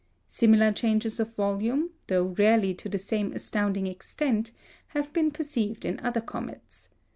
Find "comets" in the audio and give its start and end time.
6.21-6.89